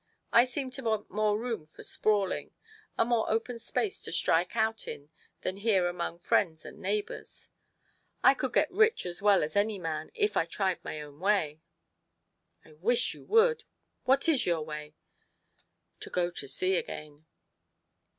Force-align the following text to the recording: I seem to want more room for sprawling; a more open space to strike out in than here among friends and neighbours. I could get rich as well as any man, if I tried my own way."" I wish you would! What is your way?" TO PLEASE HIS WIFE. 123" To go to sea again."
I 0.33 0.45
seem 0.45 0.71
to 0.71 0.81
want 0.81 1.11
more 1.11 1.37
room 1.37 1.63
for 1.67 1.83
sprawling; 1.83 2.55
a 2.97 3.05
more 3.05 3.29
open 3.29 3.59
space 3.59 4.01
to 4.01 4.11
strike 4.11 4.55
out 4.55 4.87
in 4.87 5.11
than 5.41 5.57
here 5.57 5.85
among 5.87 6.17
friends 6.17 6.65
and 6.65 6.79
neighbours. 6.79 7.51
I 8.23 8.33
could 8.33 8.51
get 8.51 8.71
rich 8.71 9.05
as 9.05 9.21
well 9.21 9.43
as 9.43 9.55
any 9.55 9.77
man, 9.77 10.09
if 10.15 10.35
I 10.35 10.47
tried 10.47 10.83
my 10.83 10.99
own 11.01 11.19
way."" 11.19 11.61
I 12.65 12.71
wish 12.73 13.13
you 13.13 13.25
would! 13.25 13.63
What 14.05 14.27
is 14.27 14.43
your 14.47 14.63
way?" 14.63 14.95
TO 15.99 16.09
PLEASE 16.09 16.09
HIS 16.09 16.09
WIFE. 16.09 16.09
123" 16.09 16.09
To 16.09 16.09
go 16.09 16.29
to 16.31 16.47
sea 16.47 16.75
again." 16.77 17.25